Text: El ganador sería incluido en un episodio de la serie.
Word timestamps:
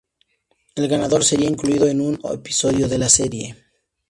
El 0.73 0.87
ganador 0.87 1.23
sería 1.23 1.47
incluido 1.47 1.85
en 1.87 2.01
un 2.01 2.19
episodio 2.33 2.87
de 2.87 2.97
la 2.97 3.07
serie. 3.07 3.55